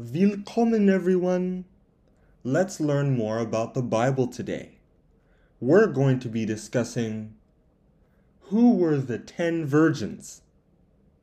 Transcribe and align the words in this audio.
Willkommen, 0.00 0.88
everyone. 0.88 1.64
Let's 2.44 2.78
learn 2.78 3.16
more 3.16 3.40
about 3.40 3.74
the 3.74 3.82
Bible 3.82 4.28
today. 4.28 4.78
We're 5.58 5.88
going 5.88 6.20
to 6.20 6.28
be 6.28 6.46
discussing 6.46 7.34
who 8.42 8.76
were 8.76 8.98
the 8.98 9.18
ten 9.18 9.66
virgins. 9.66 10.42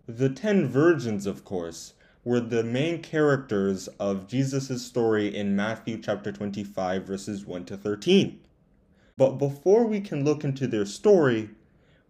The 0.08 0.28
ten 0.28 0.68
virgins, 0.68 1.26
of 1.26 1.46
course, 1.46 1.94
were 2.26 2.42
the 2.42 2.66
main 2.66 3.02
characters 3.02 3.88
of 3.98 4.28
Jesus' 4.28 4.86
story 4.86 5.34
in 5.34 5.56
Matthew 5.56 5.98
chapter 6.02 6.34
25, 6.34 7.06
verses 7.06 7.46
1 7.46 7.64
to 7.68 7.78
13. 7.78 8.42
But 9.16 9.38
before 9.38 9.86
we 9.86 10.02
can 10.02 10.26
look 10.26 10.44
into 10.44 10.68
their 10.68 10.86
story, 10.86 11.52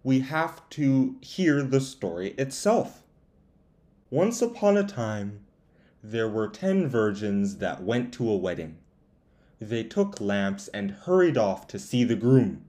we 0.01 0.21
have 0.21 0.67
to 0.71 1.17
hear 1.21 1.61
the 1.61 1.79
story 1.79 2.29
itself. 2.39 3.03
Once 4.09 4.41
upon 4.41 4.77
a 4.77 4.83
time, 4.83 5.44
there 6.11 6.29
were 6.29 6.47
ten 6.47 6.87
virgins 6.87 7.57
that 7.57 7.81
went 7.81 8.13
to 8.13 8.29
a 8.29 8.37
wedding. 8.37 8.77
They 9.59 9.83
took 9.83 10.21
lamps 10.21 10.67
and 10.67 10.91
hurried 10.91 11.35
off 11.35 11.65
to 11.69 11.79
see 11.79 12.03
the 12.03 12.15
groom. 12.15 12.63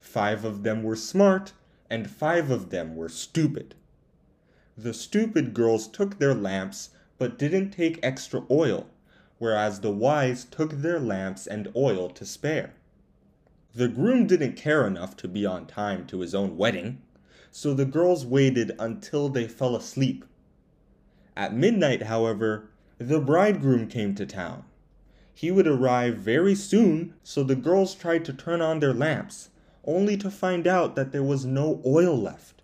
Five 0.00 0.44
of 0.44 0.64
them 0.64 0.82
were 0.82 0.96
smart, 0.96 1.52
and 1.88 2.10
five 2.10 2.50
of 2.50 2.70
them 2.70 2.96
were 2.96 3.08
stupid. 3.08 3.76
The 4.76 4.92
stupid 4.92 5.54
girls 5.54 5.86
took 5.86 6.18
their 6.18 6.34
lamps 6.34 6.90
but 7.18 7.38
didn't 7.38 7.70
take 7.70 8.00
extra 8.02 8.42
oil, 8.50 8.88
whereas 9.38 9.78
the 9.78 9.92
wise 9.92 10.44
took 10.44 10.72
their 10.72 10.98
lamps 10.98 11.46
and 11.46 11.68
oil 11.76 12.10
to 12.10 12.24
spare. 12.24 12.74
The 13.76 13.86
groom 13.86 14.26
didn't 14.26 14.54
care 14.56 14.84
enough 14.84 15.16
to 15.18 15.28
be 15.28 15.46
on 15.46 15.66
time 15.66 16.04
to 16.08 16.18
his 16.18 16.34
own 16.34 16.56
wedding, 16.56 17.00
so 17.52 17.72
the 17.72 17.84
girls 17.84 18.26
waited 18.26 18.72
until 18.76 19.28
they 19.28 19.46
fell 19.46 19.76
asleep 19.76 20.24
at 21.36 21.54
midnight, 21.54 22.04
however, 22.04 22.70
the 22.98 23.20
bridegroom 23.20 23.88
came 23.88 24.14
to 24.14 24.24
town. 24.24 24.64
He 25.34 25.50
would 25.50 25.66
arrive 25.66 26.16
very 26.16 26.54
soon, 26.54 27.12
so 27.22 27.42
the 27.42 27.54
girls 27.54 27.94
tried 27.94 28.24
to 28.24 28.32
turn 28.32 28.62
on 28.62 28.80
their 28.80 28.94
lamps, 28.94 29.50
only 29.84 30.16
to 30.16 30.30
find 30.30 30.66
out 30.66 30.96
that 30.96 31.12
there 31.12 31.22
was 31.22 31.44
no 31.44 31.82
oil 31.84 32.16
left. 32.16 32.62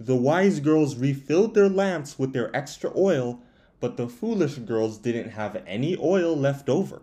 The 0.00 0.16
wise 0.16 0.58
girls 0.58 0.96
refilled 0.96 1.54
their 1.54 1.68
lamps 1.68 2.18
with 2.18 2.32
their 2.32 2.54
extra 2.56 2.90
oil, 2.96 3.40
but 3.78 3.96
the 3.96 4.08
foolish 4.08 4.56
girls 4.56 4.98
didn't 4.98 5.30
have 5.30 5.62
any 5.66 5.96
oil 5.98 6.34
left 6.34 6.68
over. 6.68 7.02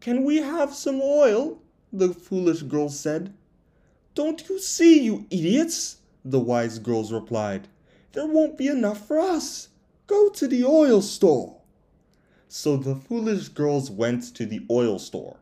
Can 0.00 0.22
we 0.22 0.36
have 0.36 0.74
some 0.74 1.00
oil? 1.02 1.62
the 1.92 2.12
foolish 2.12 2.62
girls 2.62 2.98
said. 2.98 3.32
Don't 4.14 4.48
you 4.48 4.58
see, 4.58 5.00
you 5.00 5.26
idiots? 5.30 5.96
the 6.24 6.40
wise 6.40 6.78
girls 6.78 7.12
replied. 7.12 7.68
There 8.12 8.26
won't 8.26 8.58
be 8.58 8.68
enough 8.68 9.06
for 9.06 9.18
us. 9.18 9.68
Go 10.06 10.28
to 10.30 10.46
the 10.46 10.64
oil 10.64 11.00
store. 11.00 11.60
So 12.48 12.76
the 12.76 12.94
foolish 12.94 13.48
girls 13.48 13.90
went 13.90 14.34
to 14.36 14.44
the 14.44 14.66
oil 14.70 14.98
store. 14.98 15.38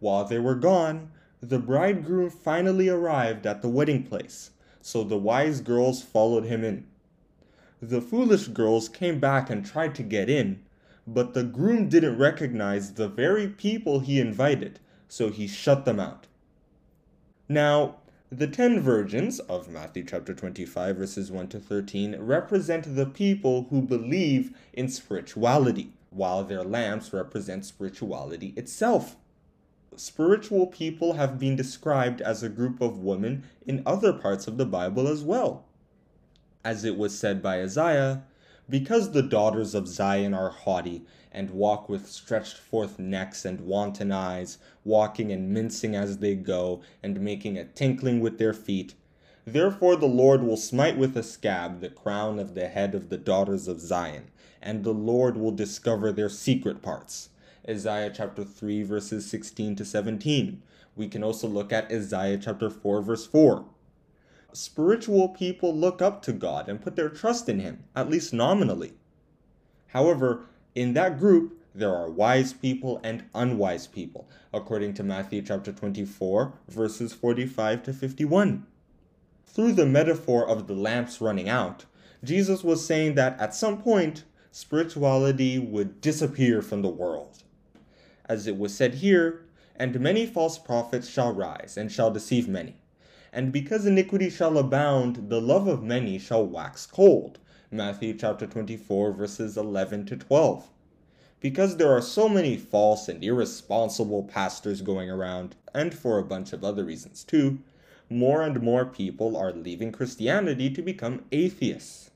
While 0.00 0.24
they 0.24 0.38
were 0.38 0.54
gone, 0.54 1.10
the 1.40 1.58
bridegroom 1.58 2.30
finally 2.30 2.88
arrived 2.88 3.46
at 3.46 3.62
the 3.62 3.68
wedding 3.68 4.04
place, 4.04 4.50
so 4.80 5.04
the 5.04 5.18
wise 5.18 5.60
girls 5.60 6.02
followed 6.02 6.44
him 6.44 6.64
in. 6.64 6.86
The 7.80 8.00
foolish 8.00 8.48
girls 8.48 8.88
came 8.88 9.18
back 9.18 9.50
and 9.50 9.64
tried 9.64 9.94
to 9.96 10.02
get 10.02 10.30
in, 10.30 10.62
but 11.06 11.34
the 11.34 11.44
groom 11.44 11.88
didn't 11.88 12.16
recognize 12.16 12.94
the 12.94 13.08
very 13.08 13.48
people 13.48 14.00
he 14.00 14.20
invited, 14.20 14.78
so 15.08 15.30
he 15.30 15.46
shut 15.46 15.84
them 15.84 16.00
out. 16.00 16.28
Now, 17.48 17.96
the 18.34 18.46
ten 18.46 18.80
virgins 18.80 19.40
of 19.40 19.68
Matthew 19.68 20.04
chapter 20.04 20.32
25, 20.32 20.96
verses 20.96 21.30
1 21.30 21.48
to 21.48 21.60
13, 21.60 22.16
represent 22.18 22.96
the 22.96 23.04
people 23.04 23.66
who 23.68 23.82
believe 23.82 24.56
in 24.72 24.88
spirituality, 24.88 25.92
while 26.08 26.42
their 26.42 26.64
lamps 26.64 27.12
represent 27.12 27.66
spirituality 27.66 28.54
itself. 28.56 29.16
Spiritual 29.96 30.66
people 30.66 31.12
have 31.12 31.38
been 31.38 31.56
described 31.56 32.22
as 32.22 32.42
a 32.42 32.48
group 32.48 32.80
of 32.80 32.96
women 32.96 33.44
in 33.66 33.82
other 33.84 34.14
parts 34.14 34.46
of 34.46 34.56
the 34.56 34.64
Bible 34.64 35.08
as 35.08 35.22
well. 35.22 35.66
As 36.64 36.86
it 36.86 36.96
was 36.96 37.18
said 37.18 37.42
by 37.42 37.60
Isaiah, 37.60 38.24
because 38.72 39.10
the 39.10 39.22
daughters 39.22 39.74
of 39.74 39.86
Zion 39.86 40.32
are 40.32 40.48
haughty, 40.48 41.02
and 41.30 41.50
walk 41.50 41.90
with 41.90 42.08
stretched 42.08 42.56
forth 42.56 42.98
necks 42.98 43.44
and 43.44 43.60
wanton 43.60 44.10
eyes, 44.10 44.56
walking 44.82 45.30
and 45.30 45.52
mincing 45.52 45.94
as 45.94 46.18
they 46.18 46.34
go, 46.34 46.80
and 47.02 47.20
making 47.20 47.58
a 47.58 47.66
tinkling 47.66 48.18
with 48.18 48.38
their 48.38 48.54
feet. 48.54 48.94
Therefore 49.44 49.94
the 49.96 50.06
Lord 50.06 50.42
will 50.42 50.56
smite 50.56 50.96
with 50.96 51.14
a 51.18 51.22
scab 51.22 51.80
the 51.80 51.90
crown 51.90 52.38
of 52.38 52.54
the 52.54 52.68
head 52.68 52.94
of 52.94 53.10
the 53.10 53.18
daughters 53.18 53.68
of 53.68 53.78
Zion, 53.78 54.30
and 54.62 54.84
the 54.84 54.94
Lord 54.94 55.36
will 55.36 55.52
discover 55.52 56.10
their 56.10 56.30
secret 56.30 56.80
parts. 56.80 57.28
Isaiah 57.68 58.10
chapter 58.10 58.42
3, 58.42 58.84
verses 58.84 59.28
16 59.28 59.76
to 59.76 59.84
17. 59.84 60.62
We 60.96 61.08
can 61.08 61.22
also 61.22 61.46
look 61.46 61.74
at 61.74 61.92
Isaiah 61.92 62.38
chapter 62.38 62.70
4, 62.70 63.02
verse 63.02 63.26
4 63.26 63.66
spiritual 64.52 65.28
people 65.28 65.74
look 65.74 66.02
up 66.02 66.22
to 66.22 66.32
God 66.32 66.68
and 66.68 66.80
put 66.80 66.96
their 66.96 67.08
trust 67.08 67.48
in 67.48 67.58
Him, 67.58 67.84
at 67.96 68.10
least 68.10 68.32
nominally. 68.32 68.94
However, 69.88 70.46
in 70.74 70.94
that 70.94 71.18
group, 71.18 71.58
there 71.74 71.94
are 71.94 72.10
wise 72.10 72.52
people 72.52 73.00
and 73.02 73.24
unwise 73.34 73.86
people, 73.86 74.28
according 74.52 74.94
to 74.94 75.02
Matthew 75.02 75.42
chapter 75.42 75.72
24, 75.72 76.52
verses 76.68 77.12
45 77.12 77.82
to 77.84 77.92
51. 77.92 78.66
Through 79.46 79.72
the 79.72 79.86
metaphor 79.86 80.46
of 80.46 80.66
the 80.66 80.74
lamps 80.74 81.20
running 81.20 81.48
out, 81.48 81.86
Jesus 82.24 82.62
was 82.62 82.86
saying 82.86 83.14
that 83.14 83.38
at 83.40 83.54
some 83.54 83.80
point, 83.82 84.24
spirituality 84.50 85.58
would 85.58 86.00
disappear 86.00 86.62
from 86.62 86.82
the 86.82 86.88
world. 86.88 87.42
As 88.26 88.46
it 88.46 88.56
was 88.58 88.74
said 88.74 88.96
here, 88.96 89.46
and 89.76 89.98
many 89.98 90.26
false 90.26 90.58
prophets 90.58 91.08
shall 91.08 91.32
rise 91.32 91.76
and 91.76 91.90
shall 91.90 92.10
deceive 92.10 92.48
many. 92.48 92.76
And 93.32 93.50
because 93.50 93.86
iniquity 93.86 94.28
shall 94.28 94.58
abound, 94.58 95.30
the 95.30 95.40
love 95.40 95.66
of 95.66 95.82
many 95.82 96.18
shall 96.18 96.46
wax 96.46 96.84
cold. 96.84 97.38
Matthew 97.70 98.12
chapter 98.12 98.46
24, 98.46 99.12
verses 99.12 99.56
11 99.56 100.04
to 100.06 100.16
12. 100.16 100.68
Because 101.40 101.76
there 101.76 101.90
are 101.90 102.02
so 102.02 102.28
many 102.28 102.58
false 102.58 103.08
and 103.08 103.24
irresponsible 103.24 104.24
pastors 104.24 104.82
going 104.82 105.10
around, 105.10 105.56
and 105.74 105.94
for 105.94 106.18
a 106.18 106.24
bunch 106.24 106.52
of 106.52 106.62
other 106.62 106.84
reasons 106.84 107.24
too, 107.24 107.60
more 108.10 108.42
and 108.42 108.62
more 108.62 108.84
people 108.84 109.36
are 109.36 109.52
leaving 109.52 109.90
Christianity 109.90 110.68
to 110.68 110.82
become 110.82 111.24
atheists. 111.32 112.10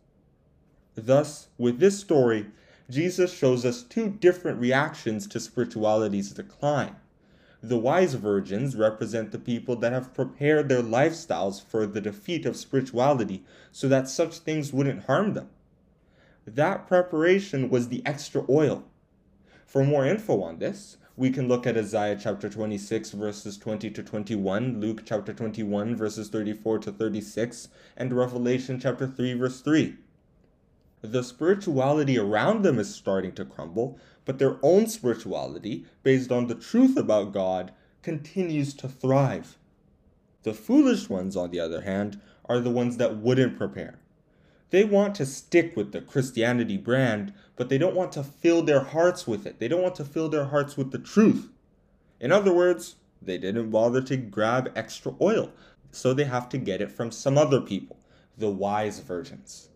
Thus, 0.94 1.48
with 1.56 1.78
this 1.78 1.98
story, 1.98 2.46
Jesus 2.90 3.32
shows 3.32 3.64
us 3.64 3.82
two 3.82 4.10
different 4.10 4.60
reactions 4.60 5.26
to 5.28 5.40
spirituality's 5.40 6.30
decline. 6.32 6.96
The 7.68 7.76
wise 7.76 8.14
virgins 8.14 8.76
represent 8.76 9.32
the 9.32 9.40
people 9.40 9.74
that 9.74 9.92
have 9.92 10.14
prepared 10.14 10.68
their 10.68 10.84
lifestyles 10.84 11.60
for 11.60 11.84
the 11.84 12.00
defeat 12.00 12.46
of 12.46 12.56
spirituality 12.56 13.42
so 13.72 13.88
that 13.88 14.08
such 14.08 14.38
things 14.38 14.72
wouldn't 14.72 15.06
harm 15.06 15.34
them. 15.34 15.48
That 16.46 16.86
preparation 16.86 17.68
was 17.68 17.88
the 17.88 18.06
extra 18.06 18.44
oil. 18.48 18.84
For 19.66 19.82
more 19.82 20.06
info 20.06 20.42
on 20.42 20.60
this, 20.60 20.98
we 21.16 21.30
can 21.30 21.48
look 21.48 21.66
at 21.66 21.76
Isaiah 21.76 22.16
chapter 22.16 22.48
26 22.48 23.10
verses 23.10 23.58
20 23.58 23.90
to 23.90 24.00
21, 24.00 24.80
Luke 24.80 25.02
chapter 25.04 25.34
21 25.34 25.96
verses 25.96 26.28
34 26.28 26.78
to 26.78 26.92
36, 26.92 27.66
and 27.96 28.12
Revelation 28.12 28.78
chapter 28.78 29.08
3 29.08 29.34
verse 29.34 29.60
3. 29.60 29.96
The 31.02 31.22
spirituality 31.22 32.18
around 32.18 32.62
them 32.62 32.78
is 32.78 32.94
starting 32.94 33.32
to 33.32 33.44
crumble, 33.44 33.98
but 34.24 34.38
their 34.38 34.58
own 34.62 34.86
spirituality, 34.86 35.84
based 36.02 36.32
on 36.32 36.46
the 36.46 36.54
truth 36.54 36.96
about 36.96 37.32
God, 37.32 37.72
continues 38.02 38.74
to 38.74 38.88
thrive. 38.88 39.58
The 40.42 40.54
foolish 40.54 41.08
ones, 41.08 41.36
on 41.36 41.50
the 41.50 41.60
other 41.60 41.82
hand, 41.82 42.20
are 42.46 42.60
the 42.60 42.70
ones 42.70 42.96
that 42.96 43.16
wouldn't 43.16 43.58
prepare. 43.58 43.98
They 44.70 44.84
want 44.84 45.14
to 45.16 45.26
stick 45.26 45.76
with 45.76 45.92
the 45.92 46.00
Christianity 46.00 46.76
brand, 46.76 47.32
but 47.56 47.68
they 47.68 47.78
don't 47.78 47.94
want 47.94 48.12
to 48.12 48.24
fill 48.24 48.62
their 48.62 48.80
hearts 48.80 49.26
with 49.26 49.46
it. 49.46 49.58
They 49.58 49.68
don't 49.68 49.82
want 49.82 49.94
to 49.96 50.04
fill 50.04 50.28
their 50.28 50.46
hearts 50.46 50.76
with 50.76 50.92
the 50.92 50.98
truth. 50.98 51.50
In 52.20 52.32
other 52.32 52.52
words, 52.52 52.96
they 53.20 53.38
didn't 53.38 53.70
bother 53.70 54.00
to 54.02 54.16
grab 54.16 54.72
extra 54.74 55.14
oil, 55.20 55.52
so 55.90 56.12
they 56.12 56.24
have 56.24 56.48
to 56.50 56.58
get 56.58 56.80
it 56.80 56.90
from 56.90 57.10
some 57.10 57.38
other 57.38 57.60
people, 57.60 57.98
the 58.36 58.50
wise 58.50 59.00
virgins. 59.00 59.68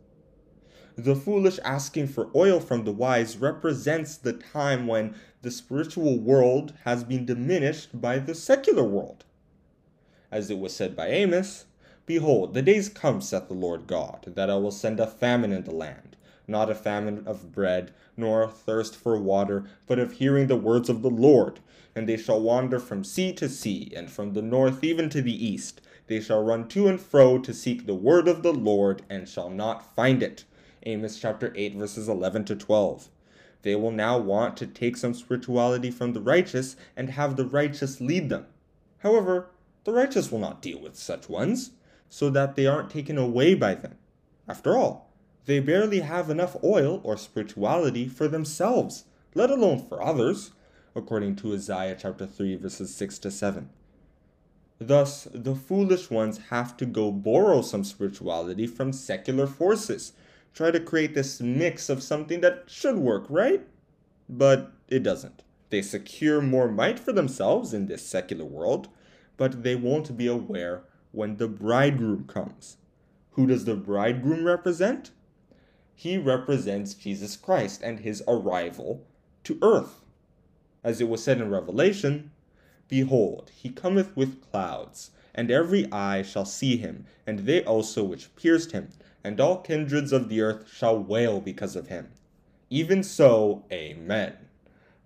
The 0.97 1.15
foolish 1.15 1.59
asking 1.65 2.09
for 2.09 2.31
oil 2.35 2.59
from 2.59 2.85
the 2.85 2.93
wise 2.93 3.39
represents 3.39 4.17
the 4.17 4.33
time 4.33 4.87
when 4.87 5.15
the 5.43 5.51
spiritual 5.51 6.19
world 6.19 6.75
has 6.85 7.05
been 7.05 7.25
diminished 7.25 8.01
by 8.01 8.19
the 8.19 8.35
secular 8.35 8.85
world. 8.85 9.25
As 10.31 10.51
it 10.51 10.59
was 10.59 10.75
said 10.75 10.97
by 10.97 11.09
Amos, 11.09 11.67
Behold, 12.07 12.55
the 12.55 12.63
days 12.63 12.89
come, 12.89 13.21
saith 13.21 13.47
the 13.47 13.55
Lord 13.55 13.87
God, 13.87 14.33
that 14.35 14.51
I 14.51 14.57
will 14.57 14.73
send 14.73 14.99
a 14.99 15.07
famine 15.07 15.53
in 15.53 15.63
the 15.63 15.71
land, 15.71 16.17
not 16.49 16.69
a 16.69 16.75
famine 16.75 17.23
of 17.25 17.53
bread, 17.53 17.93
nor 18.17 18.43
a 18.43 18.49
thirst 18.49 18.97
for 18.97 19.17
water, 19.17 19.65
but 19.87 20.01
of 20.01 20.15
hearing 20.15 20.49
the 20.49 20.57
words 20.57 20.89
of 20.89 21.03
the 21.03 21.11
Lord. 21.11 21.61
And 21.95 22.09
they 22.09 22.17
shall 22.17 22.41
wander 22.41 22.81
from 22.81 23.05
sea 23.05 23.33
to 23.35 23.49
sea, 23.49 23.93
and 23.95 24.11
from 24.11 24.33
the 24.33 24.43
north 24.43 24.83
even 24.83 25.09
to 25.11 25.23
the 25.23 25.47
east. 25.47 25.81
They 26.09 26.21
shall 26.21 26.43
run 26.43 26.67
to 26.69 26.89
and 26.89 27.01
fro 27.01 27.39
to 27.39 27.55
seek 27.55 27.87
the 27.87 27.95
word 27.95 28.27
of 28.27 28.43
the 28.43 28.53
Lord, 28.53 29.03
and 29.09 29.29
shall 29.29 29.49
not 29.49 29.95
find 29.95 30.21
it. 30.21 30.45
Amos 30.87 31.19
chapter 31.19 31.53
8, 31.57 31.75
verses 31.77 32.09
11 32.09 32.45
to 32.47 32.57
12. 32.57 33.09
They 33.63 33.75
will 33.75 33.91
now 33.91 34.19
want 34.19 34.57
to 34.59 34.67
take 34.67 34.97
some 34.97 35.15
spirituality 35.15 35.91
from 35.91 36.13
the 36.13 36.21
righteous 36.21 36.77
and 36.97 37.11
have 37.11 37.37
the 37.37 37.45
righteous 37.45 38.01
lead 38.01 38.29
them. 38.29 38.47
However, 38.99 39.51
the 39.85 39.93
righteous 39.93 40.31
will 40.31 40.39
not 40.39 40.63
deal 40.63 40.81
with 40.81 40.97
such 40.97 41.29
ones, 41.29 41.73
so 42.09 42.31
that 42.31 42.57
they 42.57 42.67
aren't 42.67 42.91
taken 42.91 43.19
away 43.19 43.55
by 43.55 43.75
them. 43.75 43.97
After 44.49 44.77
all, 44.77 45.11
they 45.47 45.61
barely 45.61 46.01
have 46.01 46.29
enough 46.29 46.57
oil 46.63 47.01
or 47.05 47.17
spirituality 47.17 48.09
for 48.09 48.29
themselves, 48.29 49.05
let 49.35 49.51
alone 49.51 49.79
for 49.87 50.03
others, 50.03 50.53
according 50.95 51.37
to 51.37 51.55
Isaiah 51.55 51.97
chapter 51.99 52.27
3 52.27 52.57
verses 52.57 52.95
6 52.95 53.19
to 53.21 53.31
7. 53.31 53.71
Thus, 54.81 55.29
the 55.33 55.55
foolish 55.55 56.11
ones 56.11 56.39
have 56.49 56.77
to 56.79 56.87
go 56.87 57.13
borrow 57.13 57.63
some 57.63 57.85
spirituality 57.85 58.67
from 58.67 58.93
secular 58.93 59.47
forces. 59.47 60.13
Try 60.55 60.71
to 60.71 60.81
create 60.81 61.15
this 61.15 61.41
mix 61.41 61.89
of 61.89 62.03
something 62.03 62.41
that 62.41 62.65
should 62.67 62.99
work, 62.99 63.27
right? 63.29 63.67
But 64.29 64.73
it 64.89 65.03
doesn't. 65.03 65.43
They 65.71 65.83
secure 65.83 66.41
more 66.41 66.69
might 66.71 66.99
for 66.99 67.13
themselves 67.13 67.73
in 67.73 67.87
this 67.87 68.05
secular 68.05 68.45
world, 68.45 68.89
but 69.37 69.63
they 69.63 69.77
won't 69.77 70.17
be 70.17 70.27
aware 70.27 70.83
when 71.13 71.37
the 71.37 71.49
bridegroom 71.49 72.25
comes. 72.27 72.77
Who 73.33 73.47
does 73.47 73.65
the 73.65 73.77
bridegroom 73.77 74.45
represent? 74.45 75.13
He 75.95 76.19
represents 76.19 76.95
Jesus 76.95 77.37
Christ 77.37 77.83
and 77.83 78.01
his 78.01 78.23
arrival 78.27 79.07
to 79.45 79.59
earth. 79.63 80.01
As 80.83 81.01
it 81.01 81.09
was 81.09 81.23
said 81.23 81.41
in 81.41 81.51
Revelation, 81.51 82.33
Behold, 82.89 83.53
he 83.55 83.69
cometh 83.69 84.17
with 84.17 84.43
clouds, 84.51 85.11
and 85.41 85.51
every 85.51 85.91
eye 85.91 86.21
shall 86.21 86.45
see 86.45 86.77
him, 86.77 87.07
and 87.27 87.39
they 87.41 87.65
also 87.65 88.05
which 88.05 88.37
pierced 88.37 88.73
him, 88.73 88.91
and 89.25 89.41
all 89.41 89.57
kindreds 89.63 90.13
of 90.13 90.29
the 90.29 90.39
earth 90.39 90.71
shall 90.71 91.03
wail 91.03 91.41
because 91.41 91.75
of 91.75 91.89
him. 91.89 92.09
Even 92.69 93.03
so, 93.03 93.65
Amen. 93.73 94.35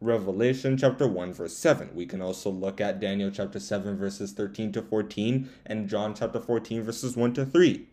Revelation 0.01 0.77
chapter 0.77 1.07
1 1.07 1.33
verse 1.35 1.57
7. 1.57 1.91
We 1.95 2.05
can 2.05 2.21
also 2.21 2.51
look 2.51 2.81
at 2.81 2.99
Daniel 2.99 3.31
chapter 3.31 3.61
7 3.61 3.97
verses 3.97 4.33
13 4.33 4.73
to 4.73 4.83
14 4.83 5.49
and 5.67 5.89
John 5.89 6.17
chapter 6.17 6.41
14 6.41 6.83
verses 6.83 7.17
1 7.17 7.35
to 7.35 7.47
3. 7.47 7.87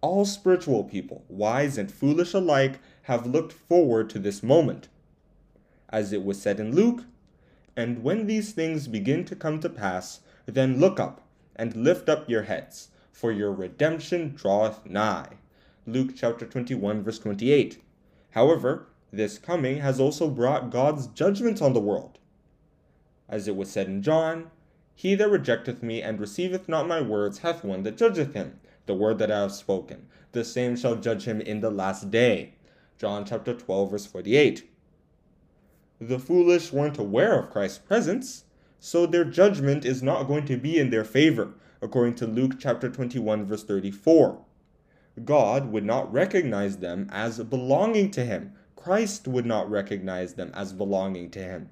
All 0.00 0.24
spiritual 0.24 0.84
people, 0.84 1.22
wise 1.28 1.76
and 1.76 1.92
foolish 1.92 2.32
alike, 2.32 2.78
have 3.02 3.26
looked 3.26 3.52
forward 3.52 4.08
to 4.08 4.18
this 4.18 4.42
moment. 4.42 4.88
As 5.90 6.14
it 6.14 6.24
was 6.24 6.40
said 6.40 6.58
in 6.58 6.74
Luke, 6.74 7.02
and 7.76 8.02
when 8.02 8.26
these 8.26 8.52
things 8.52 8.88
begin 8.88 9.26
to 9.26 9.36
come 9.36 9.60
to 9.60 9.68
pass, 9.68 10.20
then 10.46 10.80
look 10.80 10.98
up 10.98 11.21
and 11.56 11.76
lift 11.76 12.08
up 12.08 12.28
your 12.28 12.42
heads, 12.42 12.88
for 13.12 13.30
your 13.30 13.52
redemption 13.52 14.34
draweth 14.34 14.86
nigh. 14.86 15.28
Luke 15.86 16.12
chapter 16.16 16.46
21, 16.46 17.02
verse 17.02 17.18
28. 17.18 17.82
However, 18.30 18.86
this 19.12 19.38
coming 19.38 19.78
has 19.78 20.00
also 20.00 20.28
brought 20.28 20.70
God's 20.70 21.06
judgment 21.08 21.60
on 21.60 21.72
the 21.72 21.80
world. 21.80 22.18
As 23.28 23.48
it 23.48 23.56
was 23.56 23.70
said 23.70 23.86
in 23.86 24.02
John, 24.02 24.50
He 24.94 25.14
that 25.14 25.28
rejecteth 25.28 25.82
me 25.82 26.00
and 26.00 26.20
receiveth 26.20 26.68
not 26.68 26.88
my 26.88 27.00
words 27.00 27.38
hath 27.38 27.64
one 27.64 27.82
that 27.82 27.96
judgeth 27.96 28.34
him. 28.34 28.60
The 28.86 28.94
word 28.94 29.18
that 29.18 29.30
I 29.30 29.40
have 29.40 29.52
spoken, 29.52 30.06
the 30.32 30.44
same 30.44 30.76
shall 30.76 30.96
judge 30.96 31.24
him 31.24 31.40
in 31.40 31.60
the 31.60 31.70
last 31.70 32.10
day. 32.10 32.54
John 32.98 33.24
chapter 33.24 33.54
12, 33.54 33.90
verse 33.90 34.06
48. 34.06 34.68
The 36.00 36.18
foolish 36.18 36.72
weren't 36.72 36.98
aware 36.98 37.38
of 37.38 37.50
Christ's 37.50 37.78
presence, 37.78 38.44
so 38.84 39.06
their 39.06 39.24
judgment 39.24 39.84
is 39.84 40.02
not 40.02 40.24
going 40.24 40.44
to 40.44 40.56
be 40.56 40.76
in 40.76 40.90
their 40.90 41.04
favor, 41.04 41.54
according 41.80 42.16
to 42.16 42.26
Luke 42.26 42.54
chapter 42.58 42.88
21 42.88 43.46
verse 43.46 43.62
34. 43.62 44.40
God 45.24 45.70
would 45.70 45.84
not 45.84 46.12
recognize 46.12 46.78
them 46.78 47.08
as 47.12 47.38
belonging 47.44 48.10
to 48.10 48.24
him. 48.24 48.54
Christ 48.74 49.28
would 49.28 49.46
not 49.46 49.70
recognize 49.70 50.34
them 50.34 50.50
as 50.52 50.72
belonging 50.72 51.30
to 51.30 51.38
him. 51.38 51.68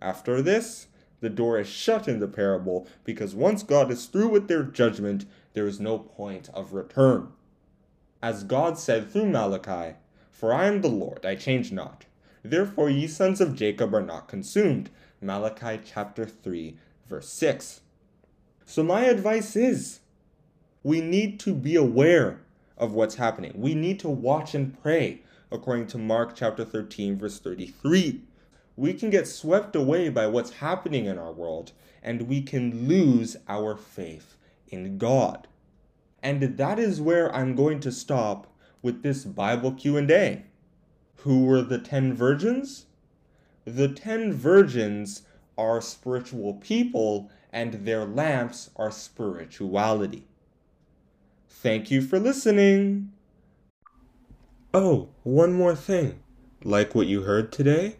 After 0.00 0.40
this, 0.40 0.86
the 1.18 1.30
door 1.30 1.58
is 1.58 1.66
shut 1.66 2.06
in 2.06 2.20
the 2.20 2.28
parable 2.28 2.86
because 3.02 3.34
once 3.34 3.64
God 3.64 3.90
is 3.90 4.06
through 4.06 4.28
with 4.28 4.46
their 4.46 4.62
judgment, 4.62 5.24
there 5.54 5.66
is 5.66 5.80
no 5.80 5.98
point 5.98 6.48
of 6.54 6.74
return. 6.74 7.32
As 8.22 8.44
God 8.44 8.78
said 8.78 9.10
through 9.10 9.30
Malachi, 9.30 9.96
For 10.30 10.54
I 10.54 10.66
am 10.66 10.80
the 10.80 10.88
Lord, 10.88 11.26
I 11.26 11.34
change 11.34 11.72
not. 11.72 12.04
Therefore, 12.44 12.88
ye 12.88 13.08
sons 13.08 13.40
of 13.40 13.56
Jacob 13.56 13.92
are 13.92 14.00
not 14.00 14.28
consumed. 14.28 14.90
Malachi 15.20 15.80
chapter 15.84 16.26
3, 16.26 16.76
verse 17.08 17.28
6. 17.28 17.80
So, 18.64 18.82
my 18.82 19.02
advice 19.04 19.56
is 19.56 20.00
we 20.82 21.00
need 21.00 21.40
to 21.40 21.54
be 21.54 21.76
aware 21.76 22.40
of 22.76 22.92
what's 22.92 23.14
happening. 23.16 23.52
We 23.54 23.74
need 23.74 23.98
to 24.00 24.08
watch 24.08 24.54
and 24.54 24.80
pray, 24.80 25.22
according 25.50 25.86
to 25.88 25.98
Mark 25.98 26.34
chapter 26.34 26.64
13, 26.64 27.18
verse 27.18 27.38
33. 27.38 28.22
We 28.76 28.92
can 28.92 29.10
get 29.10 29.26
swept 29.26 29.74
away 29.74 30.10
by 30.10 30.26
what's 30.26 30.54
happening 30.54 31.06
in 31.06 31.18
our 31.18 31.32
world, 31.32 31.72
and 32.02 32.28
we 32.28 32.42
can 32.42 32.86
lose 32.86 33.36
our 33.48 33.76
faith 33.76 34.36
in 34.68 34.98
God. 34.98 35.48
And 36.22 36.42
that 36.42 36.78
is 36.78 37.00
where 37.00 37.34
I'm 37.34 37.54
going 37.54 37.80
to 37.80 37.92
stop 37.92 38.46
with 38.82 39.02
this 39.02 39.24
Bible 39.24 39.72
Q&A. 39.72 40.44
Who 41.18 41.44
were 41.44 41.62
the 41.62 41.78
ten 41.78 42.14
virgins? 42.14 42.86
The 43.66 43.88
ten 43.88 44.32
virgins 44.32 45.22
are 45.58 45.80
spiritual 45.80 46.54
people, 46.54 47.28
and 47.52 47.84
their 47.84 48.04
lamps 48.04 48.70
are 48.76 48.92
spirituality. 48.92 50.28
Thank 51.48 51.90
you 51.90 52.00
for 52.00 52.20
listening. 52.20 53.10
Oh, 54.72 55.08
one 55.24 55.52
more 55.52 55.74
thing. 55.74 56.20
Like 56.62 56.94
what 56.94 57.08
you 57.08 57.22
heard 57.22 57.50
today? 57.50 57.96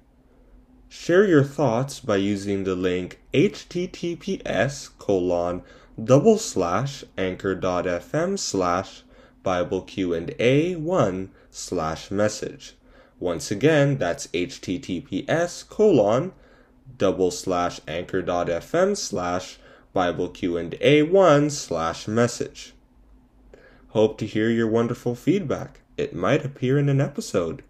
Share 0.89 1.27
your 1.27 1.43
thoughts 1.43 1.99
by 1.99 2.17
using 2.19 2.63
the 2.63 2.77
link 2.77 3.21
https 3.35 4.91
colon 4.99 5.63
double 6.03 6.39
slash 6.39 7.03
anchor.fm 7.19 8.39
slash 8.39 9.03
Bible 9.43 9.83
Q&A 9.83 10.77
1 10.77 11.31
slash 11.51 12.11
message. 12.13 12.76
Once 13.19 13.51
again, 13.51 13.97
that's 13.99 14.27
https 14.29 15.67
colon 15.69 16.33
double 16.99 17.31
slash 17.31 17.81
anchor.fm 17.89 18.97
slash 18.97 19.59
Bible 19.93 20.29
Q&A 20.29 21.03
1 21.03 21.51
slash 21.51 22.07
message. 22.07 22.75
Hope 23.89 24.19
to 24.19 24.27
hear 24.27 24.51
your 24.51 24.69
wonderful 24.69 25.15
feedback. 25.15 25.81
It 25.97 26.15
might 26.15 26.45
appear 26.45 26.79
in 26.79 26.91
an 26.91 27.01
episode. 27.01 27.63